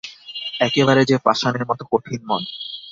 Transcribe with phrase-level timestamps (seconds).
[0.59, 2.41] একেবারে যে পাষাণের মতো কঠিন মন!